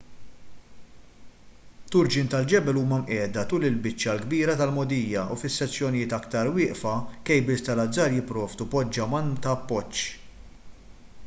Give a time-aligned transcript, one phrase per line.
[1.95, 6.97] turġien tal-ġebel huma mqiegħda tul il-biċċa l-kbira tal-mogħdija u fis-sezzjonijiet aktar wieqfa
[7.31, 10.05] kejbils tal-azzar jipprovdu poġġaman ta' appoġġ